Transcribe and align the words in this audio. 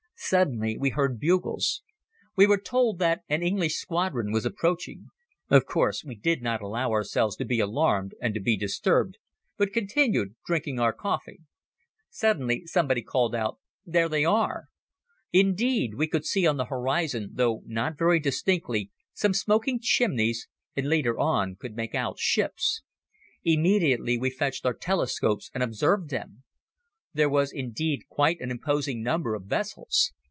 Suddenly 0.23 0.77
we 0.77 0.91
heard 0.91 1.19
bugles. 1.19 1.81
We 2.35 2.45
were 2.45 2.59
told 2.59 2.99
that 2.99 3.23
an 3.27 3.41
English 3.41 3.73
squadron 3.77 4.31
was 4.31 4.45
approaching. 4.45 5.07
Of 5.49 5.65
course 5.65 6.03
we 6.05 6.13
did 6.13 6.43
not 6.43 6.61
allow 6.61 6.91
ourselves 6.91 7.35
to 7.37 7.43
be 7.43 7.59
alarmed 7.59 8.13
and 8.21 8.31
to 8.35 8.39
be 8.39 8.55
disturbed, 8.55 9.17
but 9.57 9.73
continued 9.73 10.35
drinking 10.45 10.79
our 10.79 10.93
coffee. 10.93 11.39
Suddenly 12.11 12.67
somebody 12.67 13.01
called 13.01 13.33
out: 13.33 13.57
"There 13.83 14.07
they 14.07 14.23
are!" 14.23 14.65
Indeed 15.33 15.95
we 15.95 16.07
could 16.07 16.23
see 16.25 16.45
on 16.45 16.55
the 16.57 16.65
horizon, 16.65 17.31
though 17.33 17.63
not 17.65 17.97
very 17.97 18.19
distinctly, 18.19 18.91
some 19.15 19.33
smoking 19.33 19.79
chimneys 19.81 20.47
and 20.75 20.87
later 20.87 21.19
on 21.19 21.55
could 21.55 21.75
make 21.75 21.95
out 21.95 22.19
ships. 22.19 22.83
Immediately 23.43 24.19
we 24.19 24.29
fetched 24.29 24.67
our 24.67 24.75
telescopes 24.75 25.49
and 25.51 25.63
observed 25.63 26.11
them. 26.11 26.43
There 27.13 27.27
was 27.27 27.51
indeed 27.51 28.07
quite 28.07 28.39
an 28.39 28.51
imposing 28.51 29.03
number 29.03 29.35
of 29.35 29.43
vessels. 29.43 30.13